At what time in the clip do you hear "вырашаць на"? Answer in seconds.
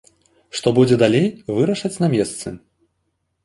1.59-2.13